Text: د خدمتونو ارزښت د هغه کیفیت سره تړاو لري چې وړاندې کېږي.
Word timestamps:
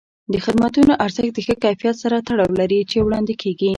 د 0.31 0.35
خدمتونو 0.45 0.93
ارزښت 1.05 1.33
د 1.35 1.39
هغه 1.45 1.55
کیفیت 1.63 1.95
سره 2.03 2.25
تړاو 2.27 2.57
لري 2.59 2.79
چې 2.91 2.97
وړاندې 3.05 3.33
کېږي. 3.41 3.69